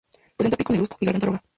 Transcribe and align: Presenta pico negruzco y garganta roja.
Presenta 0.35 0.57
pico 0.57 0.71
negruzco 0.73 0.97
y 0.99 1.05
garganta 1.05 1.27
roja. 1.27 1.43